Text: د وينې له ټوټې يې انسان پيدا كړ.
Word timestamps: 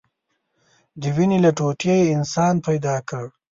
د 1.01 1.03
وينې 1.15 1.37
له 1.45 1.51
ټوټې 1.57 1.95
يې 2.01 2.11
انسان 2.17 2.53
پيدا 2.67 2.95
كړ. 3.09 3.25